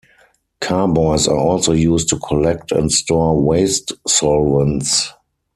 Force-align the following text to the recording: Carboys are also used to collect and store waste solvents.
Carboys 0.61 1.27
are 1.27 1.37
also 1.37 1.73
used 1.73 2.09
to 2.09 2.17
collect 2.17 2.71
and 2.71 2.91
store 2.91 3.39
waste 3.39 3.91
solvents. 4.07 5.13